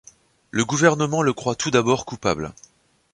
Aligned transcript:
Le 0.49 0.65
gouvernement 0.65 1.21
le 1.21 1.31
croit 1.31 1.53
tout 1.53 1.69
d’abord 1.69 2.07
coupable. 2.07 2.55